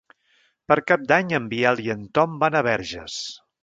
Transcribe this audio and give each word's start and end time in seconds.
Per 0.71 0.77
Cap 0.93 1.03
d'Any 1.13 1.35
en 1.41 1.47
Biel 1.53 1.85
i 1.87 1.95
en 1.99 2.05
Tom 2.19 2.37
van 2.47 2.59
a 2.63 2.69
Verges. 2.75 3.25